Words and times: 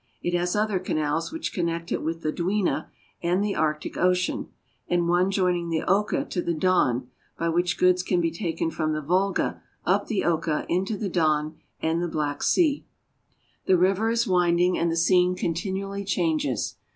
It 0.23 0.33
has 0.35 0.55
other 0.55 0.79
canals 0.79 1.31
which 1.31 1.53
connect 1.53 1.91
it 1.91 2.01
with 2.01 2.23
the 2.23 2.31
Dwina 2.33 2.89
and 3.21 3.43
the 3.43 3.53
Arctic 3.53 3.97
Ocean, 3.97 4.47
and 4.87 5.07
one 5.07 5.29
joining 5.29 5.69
the 5.69 5.83
Oka 5.83 6.25
to 6.25 6.41
the 6.41 6.55
Don, 6.55 7.11
by 7.37 7.49
which 7.49 7.77
goods 7.77 8.01
can 8.01 8.19
be 8.19 8.31
taken 8.31 8.71
from 8.71 8.93
the 8.93 9.01
Volga, 9.01 9.61
up 9.85 10.07
the 10.07 10.23
Oka, 10.23 10.65
into 10.67 10.97
the 10.97 11.07
Don 11.07 11.55
and 11.83 12.01
the 12.01 12.07
Black 12.07 12.41
Sea. 12.41 12.83
The 13.67 13.77
river 13.77 14.09
is 14.09 14.25
winding, 14.25 14.75
and 14.75 14.91
the 14.91 14.97
scene 14.97 15.35
continually 15.35 16.03
changes. 16.03 16.77